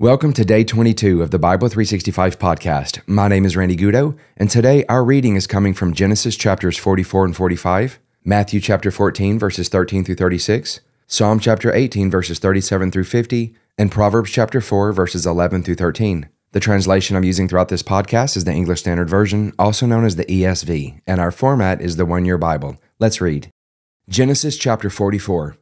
Welcome 0.00 0.32
to 0.34 0.44
day 0.44 0.62
22 0.62 1.22
of 1.22 1.32
the 1.32 1.40
Bible 1.40 1.66
365 1.66 2.38
podcast. 2.38 3.00
My 3.08 3.26
name 3.26 3.44
is 3.44 3.56
Randy 3.56 3.74
Goudeau, 3.74 4.16
and 4.36 4.48
today 4.48 4.84
our 4.84 5.02
reading 5.04 5.34
is 5.34 5.48
coming 5.48 5.74
from 5.74 5.92
Genesis 5.92 6.36
chapters 6.36 6.76
44 6.76 7.24
and 7.24 7.34
45, 7.34 7.98
Matthew 8.24 8.60
chapter 8.60 8.92
14, 8.92 9.40
verses 9.40 9.68
13 9.68 10.04
through 10.04 10.14
36, 10.14 10.82
Psalm 11.08 11.40
chapter 11.40 11.74
18, 11.74 12.12
verses 12.12 12.38
37 12.38 12.92
through 12.92 13.02
50, 13.02 13.56
and 13.76 13.90
Proverbs 13.90 14.30
chapter 14.30 14.60
4, 14.60 14.92
verses 14.92 15.26
11 15.26 15.64
through 15.64 15.74
13. 15.74 16.28
The 16.52 16.60
translation 16.60 17.16
I'm 17.16 17.24
using 17.24 17.48
throughout 17.48 17.68
this 17.68 17.82
podcast 17.82 18.36
is 18.36 18.44
the 18.44 18.52
English 18.52 18.78
Standard 18.78 19.10
Version, 19.10 19.52
also 19.58 19.84
known 19.84 20.04
as 20.04 20.14
the 20.14 20.26
ESV, 20.26 21.00
and 21.08 21.20
our 21.20 21.32
format 21.32 21.80
is 21.80 21.96
the 21.96 22.06
One 22.06 22.24
Year 22.24 22.38
Bible. 22.38 22.80
Let's 23.00 23.20
read. 23.20 23.50
Genesis 24.08 24.58
chapter 24.58 24.90
44. 24.90 25.56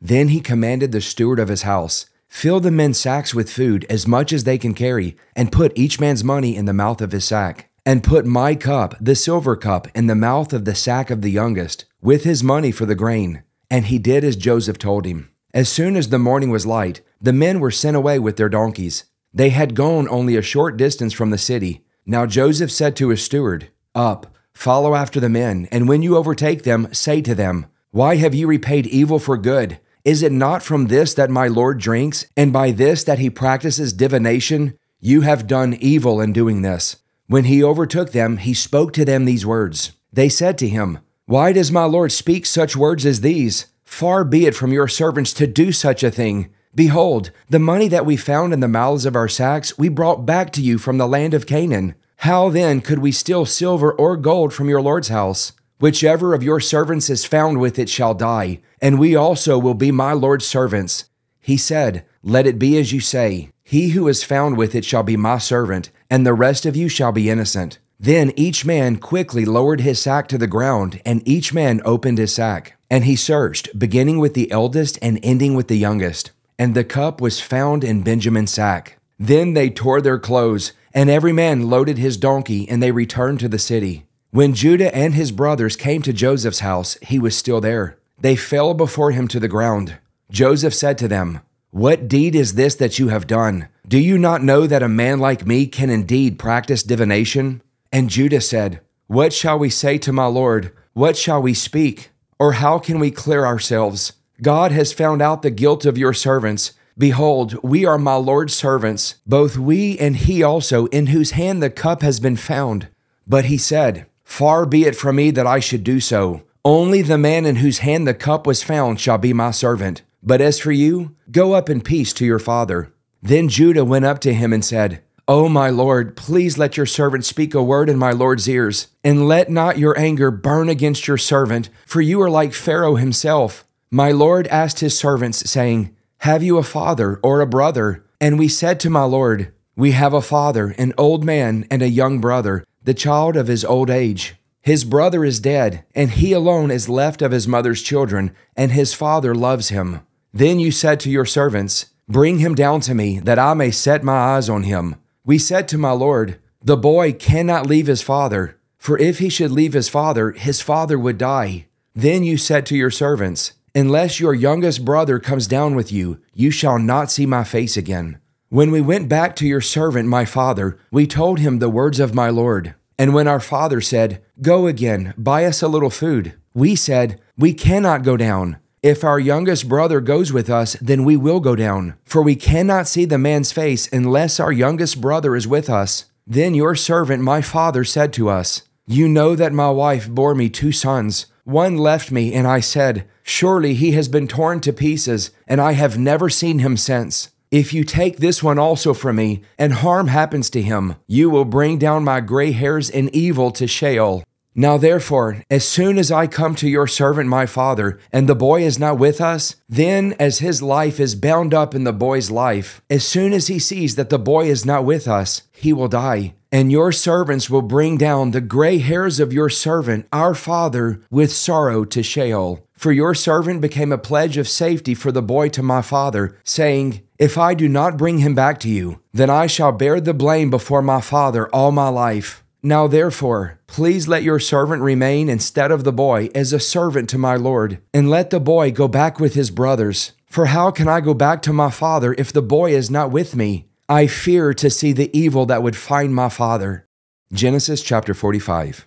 Then 0.00 0.28
he 0.28 0.40
commanded 0.40 0.92
the 0.92 1.00
steward 1.00 1.40
of 1.40 1.48
his 1.48 1.62
house, 1.62 2.06
Fill 2.30 2.60
the 2.60 2.70
men's 2.70 2.98
sacks 2.98 3.34
with 3.34 3.50
food 3.50 3.84
as 3.90 4.06
much 4.06 4.32
as 4.32 4.44
they 4.44 4.56
can 4.56 4.72
carry, 4.72 5.16
and 5.34 5.52
put 5.52 5.76
each 5.76 5.98
man's 6.00 6.22
money 6.22 6.56
in 6.56 6.64
the 6.64 6.72
mouth 6.72 7.02
of 7.02 7.10
his 7.10 7.24
sack. 7.24 7.68
And 7.84 8.04
put 8.04 8.24
my 8.24 8.54
cup, 8.54 8.94
the 9.00 9.16
silver 9.16 9.56
cup, 9.56 9.88
in 9.96 10.06
the 10.06 10.14
mouth 10.14 10.52
of 10.52 10.64
the 10.64 10.76
sack 10.76 11.10
of 11.10 11.22
the 11.22 11.30
youngest, 11.30 11.86
with 12.00 12.22
his 12.22 12.42
money 12.42 12.70
for 12.70 12.86
the 12.86 12.94
grain. 12.94 13.42
And 13.68 13.86
he 13.86 13.98
did 13.98 14.22
as 14.22 14.36
Joseph 14.36 14.78
told 14.78 15.06
him. 15.06 15.30
As 15.52 15.68
soon 15.68 15.96
as 15.96 16.08
the 16.08 16.20
morning 16.20 16.50
was 16.50 16.64
light, 16.64 17.00
the 17.20 17.32
men 17.32 17.58
were 17.58 17.72
sent 17.72 17.96
away 17.96 18.20
with 18.20 18.36
their 18.36 18.48
donkeys. 18.48 19.04
They 19.34 19.50
had 19.50 19.74
gone 19.74 20.08
only 20.08 20.36
a 20.36 20.42
short 20.42 20.76
distance 20.76 21.12
from 21.12 21.30
the 21.30 21.36
city. 21.38 21.84
Now 22.06 22.26
Joseph 22.26 22.70
said 22.70 22.94
to 22.96 23.08
his 23.08 23.22
steward, 23.22 23.70
Up, 23.94 24.34
follow 24.54 24.94
after 24.94 25.18
the 25.18 25.28
men, 25.28 25.68
and 25.72 25.88
when 25.88 26.00
you 26.00 26.16
overtake 26.16 26.62
them, 26.62 26.94
say 26.94 27.20
to 27.22 27.34
them, 27.34 27.66
Why 27.90 28.16
have 28.16 28.34
you 28.36 28.46
repaid 28.46 28.86
evil 28.86 29.18
for 29.18 29.36
good? 29.36 29.80
Is 30.04 30.22
it 30.22 30.32
not 30.32 30.62
from 30.62 30.86
this 30.86 31.12
that 31.14 31.28
my 31.28 31.46
Lord 31.46 31.78
drinks, 31.78 32.24
and 32.36 32.52
by 32.52 32.70
this 32.70 33.04
that 33.04 33.18
he 33.18 33.28
practices 33.28 33.92
divination? 33.92 34.78
You 34.98 35.20
have 35.22 35.46
done 35.46 35.74
evil 35.74 36.20
in 36.20 36.32
doing 36.32 36.62
this. 36.62 36.96
When 37.26 37.44
he 37.44 37.62
overtook 37.62 38.12
them, 38.12 38.38
he 38.38 38.54
spoke 38.54 38.92
to 38.94 39.04
them 39.04 39.24
these 39.24 39.44
words. 39.44 39.92
They 40.12 40.28
said 40.28 40.56
to 40.58 40.68
him, 40.68 40.98
Why 41.26 41.52
does 41.52 41.70
my 41.70 41.84
Lord 41.84 42.12
speak 42.12 42.46
such 42.46 42.76
words 42.76 43.04
as 43.04 43.20
these? 43.20 43.66
Far 43.84 44.24
be 44.24 44.46
it 44.46 44.56
from 44.56 44.72
your 44.72 44.88
servants 44.88 45.32
to 45.34 45.46
do 45.46 45.70
such 45.70 46.02
a 46.02 46.10
thing. 46.10 46.48
Behold, 46.74 47.30
the 47.48 47.58
money 47.58 47.88
that 47.88 48.06
we 48.06 48.16
found 48.16 48.52
in 48.52 48.60
the 48.60 48.68
mouths 48.68 49.04
of 49.04 49.16
our 49.16 49.28
sacks 49.28 49.76
we 49.76 49.88
brought 49.88 50.24
back 50.24 50.50
to 50.52 50.62
you 50.62 50.78
from 50.78 50.96
the 50.96 51.08
land 51.08 51.34
of 51.34 51.46
Canaan. 51.46 51.94
How 52.18 52.48
then 52.48 52.80
could 52.80 53.00
we 53.00 53.12
steal 53.12 53.44
silver 53.44 53.92
or 53.92 54.16
gold 54.16 54.54
from 54.54 54.68
your 54.68 54.80
Lord's 54.80 55.08
house? 55.08 55.52
Whichever 55.80 56.34
of 56.34 56.42
your 56.42 56.60
servants 56.60 57.08
is 57.08 57.24
found 57.24 57.58
with 57.58 57.78
it 57.78 57.88
shall 57.88 58.12
die, 58.12 58.60
and 58.82 58.98
we 58.98 59.16
also 59.16 59.58
will 59.58 59.72
be 59.72 59.90
my 59.90 60.12
Lord's 60.12 60.46
servants. 60.46 61.06
He 61.40 61.56
said, 61.56 62.04
Let 62.22 62.46
it 62.46 62.58
be 62.58 62.76
as 62.78 62.92
you 62.92 63.00
say. 63.00 63.48
He 63.64 63.90
who 63.90 64.06
is 64.06 64.22
found 64.22 64.58
with 64.58 64.74
it 64.74 64.84
shall 64.84 65.02
be 65.02 65.16
my 65.16 65.38
servant, 65.38 65.90
and 66.10 66.26
the 66.26 66.34
rest 66.34 66.66
of 66.66 66.76
you 66.76 66.90
shall 66.90 67.12
be 67.12 67.30
innocent. 67.30 67.78
Then 67.98 68.30
each 68.36 68.66
man 68.66 68.96
quickly 68.96 69.46
lowered 69.46 69.80
his 69.80 70.02
sack 70.02 70.28
to 70.28 70.36
the 70.36 70.46
ground, 70.46 71.00
and 71.06 71.26
each 71.26 71.54
man 71.54 71.80
opened 71.86 72.18
his 72.18 72.34
sack. 72.34 72.76
And 72.90 73.04
he 73.04 73.16
searched, 73.16 73.78
beginning 73.78 74.18
with 74.18 74.34
the 74.34 74.50
eldest 74.50 74.98
and 75.00 75.18
ending 75.22 75.54
with 75.54 75.68
the 75.68 75.78
youngest. 75.78 76.30
And 76.58 76.74
the 76.74 76.84
cup 76.84 77.22
was 77.22 77.40
found 77.40 77.84
in 77.84 78.02
Benjamin's 78.02 78.52
sack. 78.52 78.98
Then 79.18 79.54
they 79.54 79.70
tore 79.70 80.02
their 80.02 80.18
clothes, 80.18 80.74
and 80.92 81.08
every 81.08 81.32
man 81.32 81.70
loaded 81.70 81.96
his 81.96 82.18
donkey, 82.18 82.68
and 82.68 82.82
they 82.82 82.92
returned 82.92 83.40
to 83.40 83.48
the 83.48 83.58
city. 83.58 84.04
When 84.32 84.54
Judah 84.54 84.94
and 84.94 85.14
his 85.14 85.32
brothers 85.32 85.74
came 85.74 86.02
to 86.02 86.12
Joseph's 86.12 86.60
house, 86.60 86.96
he 87.02 87.18
was 87.18 87.36
still 87.36 87.60
there. 87.60 87.98
They 88.20 88.36
fell 88.36 88.74
before 88.74 89.10
him 89.10 89.26
to 89.26 89.40
the 89.40 89.48
ground. 89.48 89.98
Joseph 90.30 90.72
said 90.72 90.98
to 90.98 91.08
them, 91.08 91.40
What 91.72 92.06
deed 92.06 92.36
is 92.36 92.54
this 92.54 92.76
that 92.76 92.96
you 93.00 93.08
have 93.08 93.26
done? 93.26 93.66
Do 93.88 93.98
you 93.98 94.16
not 94.18 94.44
know 94.44 94.68
that 94.68 94.84
a 94.84 94.88
man 94.88 95.18
like 95.18 95.48
me 95.48 95.66
can 95.66 95.90
indeed 95.90 96.38
practice 96.38 96.84
divination? 96.84 97.60
And 97.90 98.08
Judah 98.08 98.40
said, 98.40 98.80
What 99.08 99.32
shall 99.32 99.58
we 99.58 99.68
say 99.68 99.98
to 99.98 100.12
my 100.12 100.26
Lord? 100.26 100.70
What 100.92 101.16
shall 101.16 101.42
we 101.42 101.52
speak? 101.52 102.10
Or 102.38 102.52
how 102.52 102.78
can 102.78 103.00
we 103.00 103.10
clear 103.10 103.44
ourselves? 103.44 104.12
God 104.40 104.70
has 104.70 104.92
found 104.92 105.20
out 105.20 105.42
the 105.42 105.50
guilt 105.50 105.84
of 105.84 105.98
your 105.98 106.14
servants. 106.14 106.74
Behold, 106.96 107.58
we 107.64 107.84
are 107.84 107.98
my 107.98 108.14
Lord's 108.14 108.54
servants, 108.54 109.16
both 109.26 109.56
we 109.56 109.98
and 109.98 110.14
he 110.14 110.40
also, 110.40 110.86
in 110.86 111.08
whose 111.08 111.32
hand 111.32 111.60
the 111.60 111.68
cup 111.68 112.02
has 112.02 112.20
been 112.20 112.36
found. 112.36 112.86
But 113.26 113.46
he 113.46 113.58
said, 113.58 114.06
Far 114.30 114.64
be 114.64 114.84
it 114.84 114.94
from 114.94 115.16
me 115.16 115.32
that 115.32 115.46
I 115.46 115.58
should 115.58 115.82
do 115.82 115.98
so. 115.98 116.42
Only 116.64 117.02
the 117.02 117.18
man 117.18 117.44
in 117.44 117.56
whose 117.56 117.80
hand 117.80 118.06
the 118.06 118.14
cup 118.14 118.46
was 118.46 118.62
found 118.62 119.00
shall 119.00 119.18
be 119.18 119.32
my 119.32 119.50
servant. 119.50 120.02
But 120.22 120.40
as 120.40 120.60
for 120.60 120.70
you, 120.70 121.16
go 121.30 121.52
up 121.52 121.68
in 121.68 121.80
peace 121.80 122.12
to 122.14 122.24
your 122.24 122.38
father. 122.38 122.92
Then 123.20 123.48
Judah 123.48 123.84
went 123.84 124.04
up 124.04 124.20
to 124.20 124.32
him 124.32 124.52
and 124.52 124.64
said, 124.64 125.02
O 125.26 125.48
my 125.48 125.68
Lord, 125.68 126.16
please 126.16 126.56
let 126.56 126.76
your 126.76 126.86
servant 126.86 127.24
speak 127.24 127.54
a 127.54 127.62
word 127.62 127.90
in 127.90 127.98
my 127.98 128.12
Lord's 128.12 128.48
ears, 128.48 128.86
and 129.02 129.26
let 129.26 129.50
not 129.50 129.78
your 129.78 129.98
anger 129.98 130.30
burn 130.30 130.68
against 130.68 131.08
your 131.08 131.18
servant, 131.18 131.68
for 131.84 132.00
you 132.00 132.22
are 132.22 132.30
like 132.30 132.54
Pharaoh 132.54 132.94
himself. 132.94 133.66
My 133.90 134.12
Lord 134.12 134.46
asked 134.46 134.78
his 134.78 134.96
servants, 134.96 135.50
saying, 135.50 135.94
Have 136.18 136.42
you 136.42 136.56
a 136.56 136.62
father 136.62 137.18
or 137.24 137.40
a 137.40 137.48
brother? 137.48 138.04
And 138.20 138.38
we 138.38 138.48
said 138.48 138.78
to 138.80 138.90
my 138.90 139.02
Lord, 139.02 139.52
We 139.74 139.90
have 139.90 140.14
a 140.14 140.22
father, 140.22 140.68
an 140.78 140.94
old 140.96 141.24
man, 141.24 141.66
and 141.68 141.82
a 141.82 141.88
young 141.88 142.20
brother 142.20 142.64
the 142.90 142.94
child 142.94 143.36
of 143.36 143.46
his 143.46 143.64
old 143.64 143.88
age. 143.88 144.34
His 144.62 144.82
brother 144.84 145.24
is 145.24 145.38
dead, 145.38 145.84
and 145.94 146.10
he 146.10 146.32
alone 146.32 146.72
is 146.72 146.88
left 146.88 147.22
of 147.22 147.30
his 147.30 147.46
mother's 147.46 147.82
children, 147.82 148.32
and 148.56 148.72
his 148.72 148.94
father 148.94 149.32
loves 149.32 149.68
him. 149.68 150.00
Then 150.32 150.58
you 150.58 150.72
said 150.72 150.98
to 151.00 151.08
your 151.08 151.24
servants, 151.24 151.86
Bring 152.08 152.40
him 152.40 152.56
down 152.56 152.80
to 152.80 152.92
me, 152.92 153.20
that 153.20 153.38
I 153.38 153.54
may 153.54 153.70
set 153.70 154.02
my 154.02 154.16
eyes 154.34 154.48
on 154.48 154.64
him. 154.64 154.96
We 155.24 155.38
said 155.38 155.68
to 155.68 155.78
my 155.78 155.92
Lord, 155.92 156.40
The 156.60 156.76
boy 156.76 157.12
cannot 157.12 157.68
leave 157.68 157.86
his 157.86 158.02
father, 158.02 158.58
for 158.76 158.98
if 158.98 159.20
he 159.20 159.28
should 159.28 159.52
leave 159.52 159.74
his 159.74 159.88
father, 159.88 160.32
his 160.32 160.60
father 160.60 160.98
would 160.98 161.16
die. 161.16 161.66
Then 161.94 162.24
you 162.24 162.36
said 162.36 162.66
to 162.66 162.76
your 162.76 162.90
servants, 162.90 163.52
Unless 163.72 164.18
your 164.18 164.34
youngest 164.34 164.84
brother 164.84 165.20
comes 165.20 165.46
down 165.46 165.76
with 165.76 165.92
you, 165.92 166.18
you 166.34 166.50
shall 166.50 166.80
not 166.80 167.12
see 167.12 167.24
my 167.24 167.44
face 167.44 167.76
again. 167.76 168.18
When 168.48 168.72
we 168.72 168.80
went 168.80 169.08
back 169.08 169.36
to 169.36 169.46
your 169.46 169.60
servant, 169.60 170.08
my 170.08 170.24
father, 170.24 170.76
we 170.90 171.06
told 171.06 171.38
him 171.38 171.60
the 171.60 171.70
words 171.70 172.00
of 172.00 172.16
my 172.16 172.30
Lord. 172.30 172.74
And 173.00 173.14
when 173.14 173.26
our 173.26 173.40
father 173.40 173.80
said, 173.80 174.22
Go 174.42 174.66
again, 174.66 175.14
buy 175.16 175.46
us 175.46 175.62
a 175.62 175.68
little 175.68 175.88
food, 175.88 176.34
we 176.52 176.76
said, 176.76 177.18
We 177.34 177.54
cannot 177.54 178.02
go 178.02 178.18
down. 178.18 178.58
If 178.82 179.04
our 179.04 179.18
youngest 179.18 179.70
brother 179.70 180.02
goes 180.02 180.34
with 180.34 180.50
us, 180.50 180.76
then 180.82 181.04
we 181.04 181.16
will 181.16 181.40
go 181.40 181.56
down. 181.56 181.94
For 182.04 182.20
we 182.20 182.36
cannot 182.36 182.86
see 182.86 183.06
the 183.06 183.16
man's 183.16 183.52
face 183.52 183.88
unless 183.90 184.38
our 184.38 184.52
youngest 184.52 185.00
brother 185.00 185.34
is 185.34 185.48
with 185.48 185.70
us. 185.70 186.10
Then 186.26 186.54
your 186.54 186.74
servant, 186.74 187.22
my 187.22 187.40
father, 187.40 187.84
said 187.84 188.12
to 188.14 188.28
us, 188.28 188.68
You 188.86 189.08
know 189.08 189.34
that 189.34 189.54
my 189.54 189.70
wife 189.70 190.06
bore 190.06 190.34
me 190.34 190.50
two 190.50 190.70
sons. 190.70 191.24
One 191.44 191.78
left 191.78 192.12
me, 192.12 192.34
and 192.34 192.46
I 192.46 192.60
said, 192.60 193.08
Surely 193.22 193.72
he 193.72 193.92
has 193.92 194.08
been 194.08 194.28
torn 194.28 194.60
to 194.60 194.74
pieces, 194.74 195.30
and 195.48 195.58
I 195.58 195.72
have 195.72 195.96
never 195.96 196.28
seen 196.28 196.58
him 196.58 196.76
since. 196.76 197.29
If 197.50 197.74
you 197.74 197.82
take 197.82 198.18
this 198.18 198.44
one 198.44 198.60
also 198.60 198.94
from 198.94 199.16
me, 199.16 199.42
and 199.58 199.72
harm 199.72 200.06
happens 200.06 200.50
to 200.50 200.62
him, 200.62 200.94
you 201.08 201.28
will 201.28 201.44
bring 201.44 201.78
down 201.78 202.04
my 202.04 202.20
gray 202.20 202.52
hairs 202.52 202.88
in 202.88 203.10
evil 203.12 203.50
to 203.50 203.66
Sheol. 203.66 204.22
Now 204.54 204.78
therefore, 204.78 205.42
as 205.50 205.66
soon 205.66 205.98
as 205.98 206.12
I 206.12 206.28
come 206.28 206.54
to 206.56 206.68
your 206.68 206.86
servant 206.86 207.28
my 207.28 207.46
father, 207.46 207.98
and 208.12 208.28
the 208.28 208.36
boy 208.36 208.62
is 208.62 208.78
not 208.78 208.98
with 208.98 209.20
us, 209.20 209.56
then 209.68 210.14
as 210.20 210.38
his 210.38 210.62
life 210.62 211.00
is 211.00 211.16
bound 211.16 211.52
up 211.52 211.74
in 211.74 211.82
the 211.82 211.92
boy's 211.92 212.30
life, 212.30 212.82
as 212.88 213.04
soon 213.04 213.32
as 213.32 213.48
he 213.48 213.58
sees 213.58 213.96
that 213.96 214.10
the 214.10 214.18
boy 214.18 214.46
is 214.46 214.64
not 214.64 214.84
with 214.84 215.08
us, 215.08 215.42
he 215.50 215.72
will 215.72 215.88
die. 215.88 216.34
And 216.52 216.70
your 216.70 216.92
servants 216.92 217.50
will 217.50 217.62
bring 217.62 217.96
down 217.96 218.30
the 218.30 218.40
gray 218.40 218.78
hairs 218.78 219.18
of 219.18 219.32
your 219.32 219.48
servant, 219.48 220.06
our 220.12 220.34
father, 220.34 221.00
with 221.10 221.32
sorrow 221.32 221.84
to 221.86 222.02
Sheol. 222.02 222.64
For 222.80 222.92
your 222.92 223.14
servant 223.14 223.60
became 223.60 223.92
a 223.92 223.98
pledge 223.98 224.38
of 224.38 224.48
safety 224.48 224.94
for 224.94 225.12
the 225.12 225.20
boy 225.20 225.50
to 225.50 225.62
my 225.62 225.82
father, 225.82 226.38
saying, 226.44 227.02
If 227.18 227.36
I 227.36 227.52
do 227.52 227.68
not 227.68 227.98
bring 227.98 228.20
him 228.20 228.34
back 228.34 228.58
to 228.60 228.70
you, 228.70 229.02
then 229.12 229.28
I 229.28 229.48
shall 229.48 229.70
bear 229.70 230.00
the 230.00 230.14
blame 230.14 230.48
before 230.48 230.80
my 230.80 231.02
father 231.02 231.46
all 231.48 231.72
my 231.72 231.90
life. 231.90 232.42
Now 232.62 232.86
therefore, 232.86 233.58
please 233.66 234.08
let 234.08 234.22
your 234.22 234.40
servant 234.40 234.80
remain 234.80 235.28
instead 235.28 235.70
of 235.70 235.84
the 235.84 235.92
boy 235.92 236.30
as 236.34 236.54
a 236.54 236.58
servant 236.58 237.10
to 237.10 237.18
my 237.18 237.36
Lord, 237.36 237.82
and 237.92 238.08
let 238.08 238.30
the 238.30 238.40
boy 238.40 238.70
go 238.70 238.88
back 238.88 239.20
with 239.20 239.34
his 239.34 239.50
brothers. 239.50 240.12
For 240.24 240.46
how 240.46 240.70
can 240.70 240.88
I 240.88 241.02
go 241.02 241.12
back 241.12 241.42
to 241.42 241.52
my 241.52 241.70
father 241.70 242.14
if 242.16 242.32
the 242.32 242.40
boy 242.40 242.72
is 242.72 242.90
not 242.90 243.10
with 243.10 243.36
me? 243.36 243.68
I 243.90 244.06
fear 244.06 244.54
to 244.54 244.70
see 244.70 244.94
the 244.94 245.14
evil 245.14 245.44
that 245.44 245.62
would 245.62 245.76
find 245.76 246.14
my 246.14 246.30
father. 246.30 246.86
Genesis 247.30 247.82
chapter 247.82 248.14
45. 248.14 248.86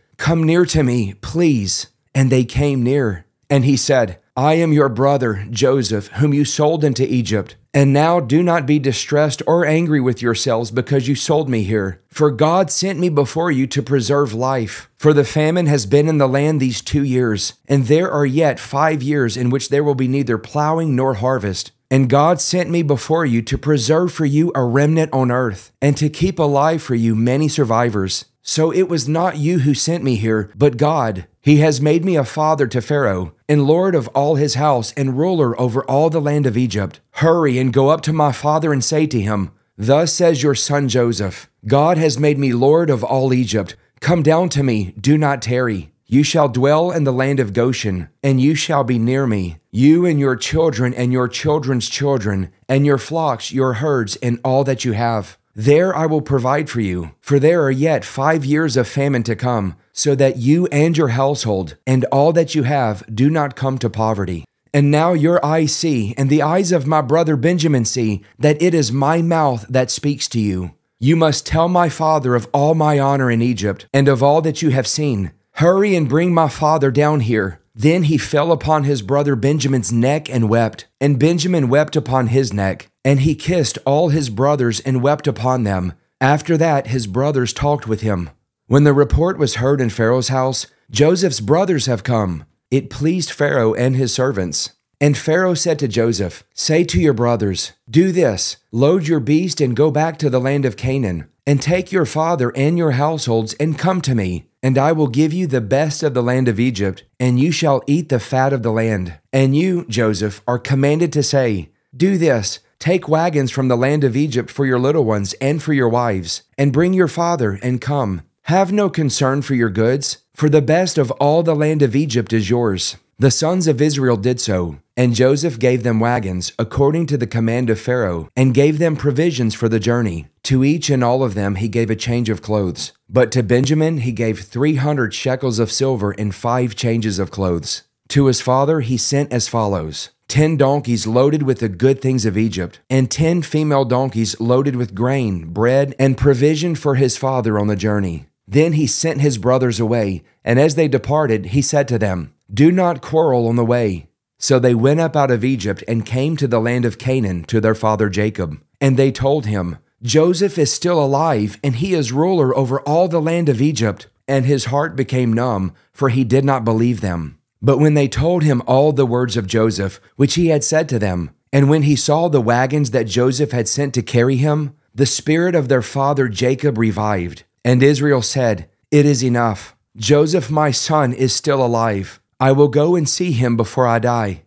Come 0.21 0.43
near 0.43 0.67
to 0.67 0.83
me, 0.83 1.15
please. 1.15 1.87
And 2.13 2.29
they 2.29 2.45
came 2.45 2.83
near. 2.83 3.25
And 3.49 3.65
he 3.65 3.75
said, 3.75 4.19
I 4.37 4.53
am 4.53 4.71
your 4.71 4.87
brother, 4.87 5.47
Joseph, 5.49 6.09
whom 6.09 6.31
you 6.31 6.45
sold 6.45 6.83
into 6.83 7.11
Egypt. 7.11 7.55
And 7.73 7.91
now 7.91 8.19
do 8.19 8.43
not 8.43 8.67
be 8.67 8.77
distressed 8.77 9.41
or 9.47 9.65
angry 9.65 9.99
with 9.99 10.21
yourselves 10.21 10.69
because 10.69 11.07
you 11.07 11.15
sold 11.15 11.49
me 11.49 11.63
here. 11.63 12.03
For 12.07 12.29
God 12.29 12.69
sent 12.69 12.99
me 12.99 13.09
before 13.09 13.49
you 13.49 13.65
to 13.65 13.81
preserve 13.81 14.31
life. 14.31 14.91
For 14.99 15.11
the 15.11 15.23
famine 15.23 15.65
has 15.65 15.87
been 15.87 16.07
in 16.07 16.19
the 16.19 16.29
land 16.29 16.59
these 16.59 16.81
two 16.81 17.03
years, 17.03 17.53
and 17.67 17.87
there 17.87 18.11
are 18.11 18.25
yet 18.25 18.59
five 18.59 19.01
years 19.01 19.35
in 19.35 19.49
which 19.49 19.69
there 19.69 19.83
will 19.83 19.95
be 19.95 20.07
neither 20.07 20.37
plowing 20.37 20.95
nor 20.95 21.15
harvest. 21.15 21.71
And 21.89 22.11
God 22.11 22.39
sent 22.39 22.69
me 22.69 22.83
before 22.83 23.25
you 23.25 23.41
to 23.41 23.57
preserve 23.57 24.13
for 24.13 24.25
you 24.25 24.51
a 24.53 24.63
remnant 24.63 25.11
on 25.11 25.31
earth, 25.31 25.71
and 25.81 25.97
to 25.97 26.09
keep 26.09 26.37
alive 26.37 26.83
for 26.83 26.93
you 26.93 27.15
many 27.15 27.47
survivors. 27.47 28.25
So 28.41 28.71
it 28.71 28.89
was 28.89 29.07
not 29.07 29.37
you 29.37 29.59
who 29.59 29.73
sent 29.73 30.03
me 30.03 30.15
here, 30.15 30.51
but 30.55 30.77
God. 30.77 31.27
He 31.41 31.57
has 31.57 31.81
made 31.81 32.05
me 32.05 32.15
a 32.15 32.23
father 32.23 32.67
to 32.67 32.81
Pharaoh, 32.81 33.33
and 33.47 33.65
lord 33.65 33.95
of 33.95 34.07
all 34.09 34.35
his 34.35 34.55
house, 34.55 34.93
and 34.93 35.17
ruler 35.17 35.59
over 35.59 35.83
all 35.85 36.09
the 36.09 36.21
land 36.21 36.45
of 36.45 36.57
Egypt. 36.57 36.99
Hurry 37.11 37.57
and 37.57 37.73
go 37.73 37.89
up 37.89 38.01
to 38.01 38.13
my 38.13 38.31
father 38.31 38.73
and 38.73 38.83
say 38.83 39.07
to 39.07 39.19
him, 39.19 39.51
Thus 39.77 40.13
says 40.13 40.43
your 40.43 40.55
son 40.55 40.87
Joseph 40.89 41.49
God 41.65 41.97
has 41.97 42.19
made 42.19 42.37
me 42.37 42.53
lord 42.53 42.89
of 42.89 43.03
all 43.03 43.33
Egypt. 43.33 43.75
Come 43.99 44.23
down 44.23 44.49
to 44.49 44.63
me, 44.63 44.93
do 44.99 45.17
not 45.17 45.41
tarry. 45.41 45.91
You 46.05 46.23
shall 46.23 46.49
dwell 46.49 46.91
in 46.91 47.05
the 47.05 47.13
land 47.13 47.39
of 47.39 47.53
Goshen, 47.53 48.09
and 48.21 48.41
you 48.41 48.53
shall 48.53 48.83
be 48.83 48.99
near 48.99 49.25
me, 49.25 49.59
you 49.71 50.05
and 50.05 50.19
your 50.19 50.35
children 50.35 50.93
and 50.93 51.13
your 51.13 51.27
children's 51.27 51.87
children, 51.87 52.51
and 52.67 52.85
your 52.85 52.97
flocks, 52.97 53.53
your 53.53 53.75
herds, 53.75 54.17
and 54.17 54.39
all 54.43 54.63
that 54.65 54.83
you 54.83 54.91
have. 54.91 55.37
There 55.55 55.93
I 55.93 56.05
will 56.05 56.21
provide 56.21 56.69
for 56.69 56.79
you, 56.79 57.11
for 57.19 57.37
there 57.37 57.61
are 57.63 57.71
yet 57.71 58.05
five 58.05 58.45
years 58.45 58.77
of 58.77 58.87
famine 58.87 59.23
to 59.23 59.35
come, 59.35 59.75
so 59.91 60.15
that 60.15 60.37
you 60.37 60.67
and 60.67 60.97
your 60.97 61.09
household 61.09 61.75
and 61.85 62.05
all 62.05 62.31
that 62.33 62.55
you 62.55 62.63
have 62.63 63.03
do 63.13 63.29
not 63.29 63.57
come 63.57 63.77
to 63.79 63.89
poverty. 63.89 64.45
And 64.73 64.89
now 64.89 65.11
your 65.11 65.45
eyes 65.45 65.75
see, 65.75 66.15
and 66.17 66.29
the 66.29 66.41
eyes 66.41 66.71
of 66.71 66.87
my 66.87 67.01
brother 67.01 67.35
Benjamin 67.35 67.83
see, 67.83 68.23
that 68.39 68.61
it 68.61 68.73
is 68.73 68.93
my 68.93 69.21
mouth 69.21 69.65
that 69.67 69.91
speaks 69.91 70.29
to 70.29 70.39
you. 70.39 70.71
You 70.99 71.17
must 71.17 71.45
tell 71.45 71.67
my 71.67 71.89
father 71.89 72.35
of 72.35 72.47
all 72.53 72.73
my 72.73 72.97
honor 72.97 73.29
in 73.29 73.41
Egypt, 73.41 73.87
and 73.93 74.07
of 74.07 74.23
all 74.23 74.41
that 74.43 74.61
you 74.61 74.69
have 74.69 74.87
seen. 74.87 75.31
Hurry 75.55 75.95
and 75.95 76.07
bring 76.07 76.33
my 76.33 76.47
father 76.47 76.91
down 76.91 77.19
here. 77.19 77.60
Then 77.73 78.03
he 78.03 78.17
fell 78.17 78.51
upon 78.51 78.83
his 78.83 79.01
brother 79.01 79.35
Benjamin's 79.35 79.91
neck 79.91 80.29
and 80.29 80.49
wept, 80.49 80.87
and 80.99 81.19
Benjamin 81.19 81.69
wept 81.69 81.95
upon 81.95 82.27
his 82.27 82.53
neck. 82.53 82.89
And 83.03 83.21
he 83.21 83.35
kissed 83.35 83.77
all 83.85 84.09
his 84.09 84.29
brothers 84.29 84.79
and 84.81 85.01
wept 85.01 85.27
upon 85.27 85.63
them. 85.63 85.93
After 86.19 86.57
that, 86.57 86.87
his 86.87 87.07
brothers 87.07 87.53
talked 87.53 87.87
with 87.87 88.01
him. 88.01 88.29
When 88.67 88.83
the 88.83 88.93
report 88.93 89.37
was 89.37 89.55
heard 89.55 89.81
in 89.81 89.89
Pharaoh's 89.89 90.27
house, 90.27 90.67
Joseph's 90.89 91.39
brothers 91.39 91.87
have 91.87 92.03
come. 92.03 92.45
It 92.69 92.89
pleased 92.89 93.31
Pharaoh 93.31 93.73
and 93.73 93.95
his 93.95 94.13
servants. 94.13 94.71
And 94.99 95.17
Pharaoh 95.17 95.55
said 95.55 95.79
to 95.79 95.87
Joseph, 95.87 96.43
Say 96.53 96.83
to 96.83 97.01
your 97.01 97.13
brothers, 97.13 97.71
Do 97.89 98.11
this 98.11 98.57
load 98.71 99.07
your 99.07 99.19
beast 99.19 99.59
and 99.59 99.75
go 99.75 99.89
back 99.89 100.19
to 100.19 100.29
the 100.29 100.39
land 100.39 100.63
of 100.63 100.77
Canaan, 100.77 101.27
and 101.47 101.59
take 101.59 101.91
your 101.91 102.05
father 102.05 102.51
and 102.55 102.77
your 102.77 102.91
households 102.91 103.55
and 103.55 103.79
come 103.79 104.01
to 104.01 104.13
me. 104.13 104.50
And 104.63 104.77
I 104.77 104.91
will 104.91 105.07
give 105.07 105.33
you 105.33 105.47
the 105.47 105.61
best 105.61 106.03
of 106.03 106.13
the 106.13 106.23
land 106.23 106.47
of 106.47 106.59
Egypt, 106.59 107.03
and 107.19 107.39
you 107.39 107.51
shall 107.51 107.81
eat 107.87 108.09
the 108.09 108.19
fat 108.19 108.53
of 108.53 108.63
the 108.63 108.71
land. 108.71 109.17
And 109.33 109.55
you, 109.55 109.85
Joseph, 109.87 110.41
are 110.47 110.59
commanded 110.59 111.11
to 111.13 111.23
say, 111.23 111.69
Do 111.95 112.17
this 112.17 112.59
Take 112.81 113.07
wagons 113.07 113.51
from 113.51 113.67
the 113.67 113.77
land 113.77 114.03
of 114.03 114.17
Egypt 114.17 114.49
for 114.49 114.65
your 114.65 114.79
little 114.79 115.05
ones 115.05 115.33
and 115.33 115.61
for 115.61 115.71
your 115.71 115.87
wives, 115.87 116.41
and 116.57 116.73
bring 116.73 116.93
your 116.93 117.07
father 117.07 117.59
and 117.61 117.79
come. 117.79 118.23
Have 118.45 118.71
no 118.71 118.89
concern 118.89 119.43
for 119.43 119.53
your 119.53 119.69
goods, 119.69 120.17
for 120.33 120.49
the 120.49 120.63
best 120.63 120.97
of 120.97 121.11
all 121.11 121.43
the 121.43 121.55
land 121.55 121.83
of 121.83 121.95
Egypt 121.95 122.33
is 122.33 122.49
yours. 122.49 122.97
The 123.19 123.29
sons 123.29 123.67
of 123.67 123.83
Israel 123.83 124.17
did 124.17 124.41
so, 124.41 124.79
and 124.97 125.13
Joseph 125.13 125.59
gave 125.59 125.83
them 125.83 125.99
wagons 125.99 126.53
according 126.57 127.05
to 127.05 127.17
the 127.17 127.27
command 127.27 127.69
of 127.69 127.79
Pharaoh, 127.79 128.29
and 128.35 128.51
gave 128.51 128.79
them 128.79 128.95
provisions 128.95 129.53
for 129.53 129.69
the 129.69 129.79
journey. 129.79 130.25
To 130.43 130.63
each 130.63 130.89
and 130.89 131.03
all 131.03 131.23
of 131.23 131.33
them 131.33 131.55
he 131.55 131.67
gave 131.67 131.89
a 131.89 131.95
change 131.95 132.29
of 132.29 132.41
clothes. 132.41 132.93
But 133.09 133.31
to 133.31 133.43
Benjamin 133.43 133.99
he 133.99 134.11
gave 134.11 134.39
three 134.39 134.75
hundred 134.75 135.13
shekels 135.13 135.59
of 135.59 135.71
silver 135.71 136.11
and 136.11 136.33
five 136.33 136.75
changes 136.75 137.19
of 137.19 137.31
clothes. 137.31 137.83
To 138.09 138.25
his 138.25 138.41
father 138.41 138.81
he 138.81 138.97
sent 138.97 139.31
as 139.31 139.47
follows 139.47 140.09
ten 140.31 140.55
donkeys 140.55 141.05
loaded 141.05 141.43
with 141.43 141.59
the 141.59 141.67
good 141.67 142.01
things 142.01 142.25
of 142.25 142.37
Egypt, 142.37 142.79
and 142.89 143.11
ten 143.11 143.41
female 143.41 143.83
donkeys 143.83 144.39
loaded 144.39 144.77
with 144.77 144.95
grain, 144.95 145.49
bread, 145.49 145.93
and 145.99 146.17
provision 146.17 146.73
for 146.73 146.95
his 146.95 147.17
father 147.17 147.59
on 147.59 147.67
the 147.67 147.75
journey. 147.75 148.27
Then 148.47 148.71
he 148.73 148.87
sent 148.87 149.19
his 149.19 149.37
brothers 149.37 149.77
away, 149.77 150.23
and 150.45 150.57
as 150.57 150.75
they 150.75 150.87
departed, 150.87 151.47
he 151.47 151.61
said 151.61 151.85
to 151.89 151.99
them, 151.99 152.33
Do 152.51 152.71
not 152.71 153.01
quarrel 153.01 153.45
on 153.45 153.57
the 153.57 153.65
way. 153.65 154.07
So 154.39 154.57
they 154.57 154.73
went 154.73 155.01
up 155.01 155.17
out 155.17 155.31
of 155.31 155.43
Egypt 155.43 155.83
and 155.85 156.05
came 156.05 156.37
to 156.37 156.47
the 156.47 156.61
land 156.61 156.85
of 156.85 156.97
Canaan 156.97 157.43
to 157.45 157.59
their 157.59 157.75
father 157.75 158.09
Jacob. 158.09 158.57
And 158.79 158.95
they 158.95 159.11
told 159.11 159.45
him, 159.45 159.79
Joseph 160.03 160.57
is 160.57 160.73
still 160.73 161.03
alive, 161.03 161.59
and 161.63 161.75
he 161.75 161.93
is 161.93 162.11
ruler 162.11 162.55
over 162.57 162.81
all 162.81 163.07
the 163.07 163.21
land 163.21 163.49
of 163.49 163.61
Egypt. 163.61 164.07
And 164.27 164.45
his 164.45 164.65
heart 164.65 164.95
became 164.95 165.33
numb, 165.33 165.73
for 165.91 166.09
he 166.09 166.23
did 166.23 166.45
not 166.45 166.63
believe 166.63 167.01
them. 167.01 167.37
But 167.61 167.79
when 167.79 167.93
they 167.93 168.07
told 168.07 168.43
him 168.43 168.63
all 168.65 168.93
the 168.93 169.05
words 169.05 169.37
of 169.37 169.45
Joseph, 169.45 169.99
which 170.15 170.35
he 170.35 170.47
had 170.47 170.63
said 170.63 170.87
to 170.89 170.99
them, 170.99 171.31
and 171.53 171.69
when 171.69 171.83
he 171.83 171.95
saw 171.95 172.29
the 172.29 172.41
wagons 172.41 172.91
that 172.91 173.07
Joseph 173.07 173.51
had 173.51 173.67
sent 173.67 173.93
to 173.93 174.01
carry 174.01 174.37
him, 174.37 174.73
the 174.95 175.05
spirit 175.05 175.53
of 175.53 175.67
their 175.67 175.81
father 175.81 176.29
Jacob 176.29 176.77
revived. 176.77 177.43
And 177.63 177.83
Israel 177.83 178.21
said, 178.21 178.69
It 178.89 179.05
is 179.05 179.23
enough. 179.23 179.75
Joseph, 179.97 180.49
my 180.49 180.71
son, 180.71 181.13
is 181.13 181.33
still 181.35 181.63
alive. 181.63 182.21
I 182.39 182.53
will 182.53 182.69
go 182.69 182.95
and 182.95 183.07
see 183.07 183.33
him 183.33 183.57
before 183.57 183.85
I 183.85 183.99
die. 183.99 184.43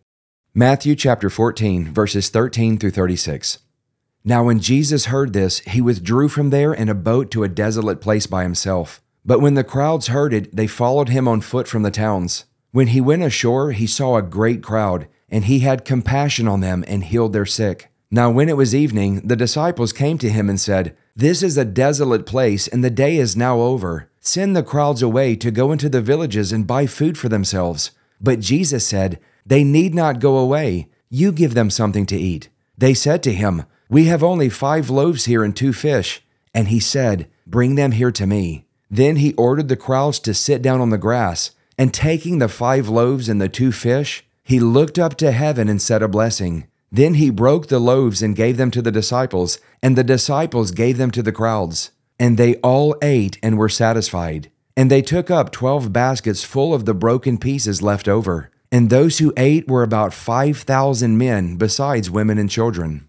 Matthew 0.54 0.94
chapter 0.94 1.28
14, 1.28 1.92
verses 1.92 2.30
13 2.30 2.78
through 2.78 2.92
36. 2.92 3.58
Now, 4.26 4.44
when 4.44 4.60
Jesus 4.60 5.06
heard 5.06 5.34
this, 5.34 5.58
he 5.60 5.82
withdrew 5.82 6.28
from 6.28 6.48
there 6.48 6.72
in 6.72 6.88
a 6.88 6.94
boat 6.94 7.30
to 7.32 7.44
a 7.44 7.48
desolate 7.48 8.00
place 8.00 8.26
by 8.26 8.42
himself. 8.42 9.02
But 9.22 9.40
when 9.40 9.52
the 9.52 9.64
crowds 9.64 10.06
heard 10.06 10.32
it, 10.32 10.56
they 10.56 10.66
followed 10.66 11.10
him 11.10 11.28
on 11.28 11.42
foot 11.42 11.68
from 11.68 11.82
the 11.82 11.90
towns. 11.90 12.46
When 12.72 12.88
he 12.88 13.02
went 13.02 13.22
ashore, 13.22 13.72
he 13.72 13.86
saw 13.86 14.16
a 14.16 14.22
great 14.22 14.62
crowd, 14.62 15.08
and 15.28 15.44
he 15.44 15.58
had 15.58 15.84
compassion 15.84 16.48
on 16.48 16.60
them 16.60 16.84
and 16.88 17.04
healed 17.04 17.34
their 17.34 17.44
sick. 17.44 17.90
Now, 18.10 18.30
when 18.30 18.48
it 18.48 18.56
was 18.56 18.74
evening, 18.74 19.20
the 19.26 19.36
disciples 19.36 19.92
came 19.92 20.16
to 20.18 20.30
him 20.30 20.48
and 20.48 20.58
said, 20.58 20.96
This 21.14 21.42
is 21.42 21.58
a 21.58 21.64
desolate 21.64 22.24
place, 22.24 22.66
and 22.66 22.82
the 22.82 22.90
day 22.90 23.18
is 23.18 23.36
now 23.36 23.60
over. 23.60 24.08
Send 24.20 24.56
the 24.56 24.62
crowds 24.62 25.02
away 25.02 25.36
to 25.36 25.50
go 25.50 25.70
into 25.70 25.90
the 25.90 26.00
villages 26.00 26.50
and 26.50 26.66
buy 26.66 26.86
food 26.86 27.18
for 27.18 27.28
themselves. 27.28 27.90
But 28.20 28.40
Jesus 28.40 28.86
said, 28.86 29.20
They 29.44 29.64
need 29.64 29.94
not 29.94 30.18
go 30.18 30.38
away. 30.38 30.88
You 31.10 31.30
give 31.30 31.52
them 31.52 31.68
something 31.68 32.06
to 32.06 32.16
eat. 32.16 32.48
They 32.78 32.94
said 32.94 33.22
to 33.24 33.32
him, 33.32 33.64
We 33.88 34.06
have 34.06 34.22
only 34.22 34.48
five 34.48 34.90
loaves 34.90 35.26
here 35.26 35.44
and 35.44 35.54
two 35.54 35.72
fish. 35.72 36.22
And 36.54 36.68
he 36.68 36.80
said, 36.80 37.28
Bring 37.46 37.74
them 37.74 37.92
here 37.92 38.12
to 38.12 38.26
me. 38.26 38.64
Then 38.90 39.16
he 39.16 39.34
ordered 39.34 39.68
the 39.68 39.76
crowds 39.76 40.18
to 40.20 40.34
sit 40.34 40.62
down 40.62 40.80
on 40.80 40.90
the 40.90 40.98
grass. 40.98 41.50
And 41.76 41.92
taking 41.92 42.38
the 42.38 42.48
five 42.48 42.88
loaves 42.88 43.28
and 43.28 43.40
the 43.40 43.48
two 43.48 43.72
fish, 43.72 44.24
he 44.44 44.60
looked 44.60 44.98
up 44.98 45.16
to 45.16 45.32
heaven 45.32 45.68
and 45.68 45.82
said 45.82 46.02
a 46.02 46.08
blessing. 46.08 46.68
Then 46.92 47.14
he 47.14 47.30
broke 47.30 47.66
the 47.66 47.80
loaves 47.80 48.22
and 48.22 48.36
gave 48.36 48.56
them 48.56 48.70
to 48.70 48.80
the 48.80 48.92
disciples, 48.92 49.58
and 49.82 49.96
the 49.96 50.04
disciples 50.04 50.70
gave 50.70 50.96
them 50.96 51.10
to 51.10 51.22
the 51.22 51.32
crowds. 51.32 51.90
And 52.20 52.38
they 52.38 52.54
all 52.56 52.94
ate 53.02 53.38
and 53.42 53.58
were 53.58 53.68
satisfied. 53.68 54.52
And 54.76 54.90
they 54.90 55.02
took 55.02 55.30
up 55.30 55.50
twelve 55.50 55.92
baskets 55.92 56.44
full 56.44 56.72
of 56.72 56.84
the 56.84 56.94
broken 56.94 57.38
pieces 57.38 57.82
left 57.82 58.06
over. 58.06 58.50
And 58.70 58.90
those 58.90 59.18
who 59.18 59.32
ate 59.36 59.66
were 59.66 59.82
about 59.82 60.14
five 60.14 60.58
thousand 60.58 61.18
men, 61.18 61.56
besides 61.56 62.10
women 62.10 62.38
and 62.38 62.48
children. 62.48 63.08